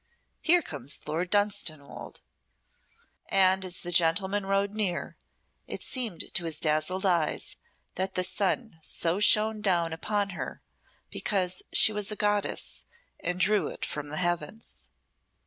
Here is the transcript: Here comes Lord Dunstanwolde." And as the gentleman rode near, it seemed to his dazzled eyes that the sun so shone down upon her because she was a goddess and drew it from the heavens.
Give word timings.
Here 0.41 0.63
comes 0.63 1.07
Lord 1.07 1.29
Dunstanwolde." 1.29 2.21
And 3.29 3.63
as 3.63 3.81
the 3.81 3.91
gentleman 3.91 4.47
rode 4.47 4.73
near, 4.73 5.15
it 5.67 5.83
seemed 5.83 6.33
to 6.33 6.45
his 6.45 6.59
dazzled 6.59 7.05
eyes 7.05 7.55
that 7.93 8.15
the 8.15 8.23
sun 8.23 8.79
so 8.81 9.19
shone 9.19 9.61
down 9.61 9.93
upon 9.93 10.31
her 10.31 10.63
because 11.11 11.61
she 11.71 11.93
was 11.93 12.11
a 12.11 12.15
goddess 12.15 12.83
and 13.19 13.39
drew 13.39 13.67
it 13.67 13.85
from 13.85 14.09
the 14.09 14.17
heavens. 14.17 14.89